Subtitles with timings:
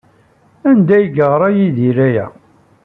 [0.69, 2.25] Anda ay yeɣra Yidri aya?